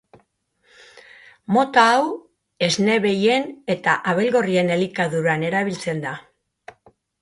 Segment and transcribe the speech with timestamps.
[1.57, 2.01] Mota hau
[2.69, 6.21] esne behien eta abelgorrien elikaduran erabiltzen da.